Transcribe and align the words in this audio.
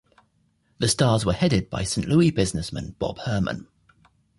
The 0.79 0.87
Stars 0.87 1.27
were 1.27 1.33
headed 1.33 1.69
by 1.69 1.83
Saint 1.83 2.07
Louis 2.07 2.31
businessman 2.31 2.95
Bob 2.97 3.19
Hermann. 3.19 3.67